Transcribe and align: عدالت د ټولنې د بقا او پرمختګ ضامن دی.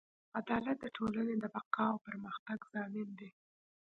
عدالت 0.39 0.77
د 0.81 0.85
ټولنې 0.97 1.35
د 1.39 1.45
بقا 1.55 1.85
او 1.93 1.97
پرمختګ 2.07 2.59
ضامن 2.73 3.09
دی. 3.19 3.29